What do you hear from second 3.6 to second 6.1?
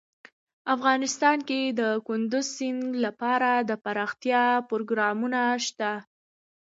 دپرمختیا پروګرامونه شته.